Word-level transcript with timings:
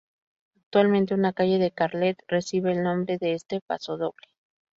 Actualmente 0.55 1.13
una 1.13 1.31
calle 1.31 1.59
de 1.59 1.69
Carlet 1.69 2.17
recibe 2.27 2.71
el 2.71 2.81
nombre 2.81 3.19
de 3.19 3.33
este 3.35 3.61
pasodoble. 3.61 4.29